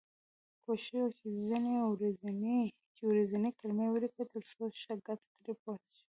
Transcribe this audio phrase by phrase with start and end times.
[0.63, 2.63] کوښښ وکړی
[2.95, 6.05] چې ورځنۍ کلمې ولیکی تر څو ښه ګټه ترې پورته شی.